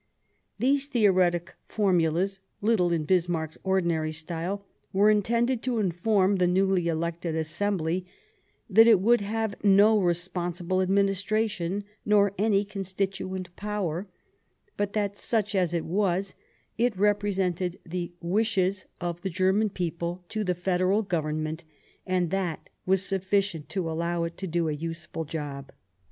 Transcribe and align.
These 0.57 0.87
theoretic 0.87 1.53
formulas, 1.67 2.39
little 2.59 2.91
in 2.91 3.03
Bismarck's 3.05 3.59
ordinary 3.63 4.11
style, 4.11 4.65
were 4.91 5.11
intended 5.11 5.61
to 5.61 5.77
inform 5.77 6.37
the 6.37 6.47
newly 6.47 6.87
elected 6.87 7.35
assembly 7.35 8.07
that 8.67 8.87
it 8.87 8.99
would 8.99 9.21
have 9.21 9.53
no 9.63 9.99
responsible 9.99 10.81
administration, 10.81 11.83
nor 12.03 12.33
any 12.39 12.65
constituent 12.65 13.55
power; 13.55 14.07
but 14.75 14.93
that, 14.93 15.17
such 15.17 15.53
as 15.53 15.71
it 15.71 15.85
was, 15.85 16.33
it 16.79 16.97
represented 16.97 17.77
the 17.85 18.11
wishes 18.21 18.87
of 18.99 19.21
the 19.21 19.29
lOI 19.29 19.33
Bismarck 19.33 19.35
German 19.37 19.69
people 19.69 20.25
to 20.29 20.43
the 20.43 20.55
Federal 20.55 21.03
Government, 21.03 21.63
and 22.07 22.31
that 22.31 22.69
was 22.87 23.05
sufficient 23.05 23.69
to 23.69 23.87
allow 23.87 24.23
it 24.23 24.35
to 24.37 24.47
do 24.47 24.67
a 24.67 24.73
useful 24.73 25.25
job. 25.25 25.71